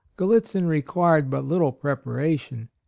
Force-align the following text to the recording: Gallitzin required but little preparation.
Gallitzin 0.17 0.67
required 0.67 1.29
but 1.29 1.45
little 1.45 1.71
preparation. 1.71 2.69